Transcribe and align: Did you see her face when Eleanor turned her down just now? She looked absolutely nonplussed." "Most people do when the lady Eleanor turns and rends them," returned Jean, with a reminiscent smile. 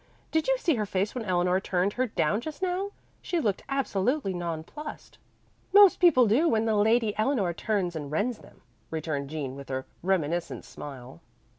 Did 0.31 0.47
you 0.47 0.57
see 0.57 0.73
her 0.77 0.85
face 0.87 1.13
when 1.13 1.25
Eleanor 1.25 1.59
turned 1.59 1.93
her 1.93 2.07
down 2.07 2.41
just 2.41 2.63
now? 2.63 2.89
She 3.21 3.39
looked 3.39 3.61
absolutely 3.69 4.33
nonplussed." 4.33 5.19
"Most 5.75 5.99
people 5.99 6.25
do 6.25 6.49
when 6.49 6.65
the 6.65 6.73
lady 6.73 7.13
Eleanor 7.19 7.53
turns 7.53 7.95
and 7.95 8.11
rends 8.11 8.39
them," 8.39 8.61
returned 8.89 9.29
Jean, 9.29 9.55
with 9.55 9.69
a 9.69 9.85
reminiscent 10.01 10.65
smile. 10.65 11.21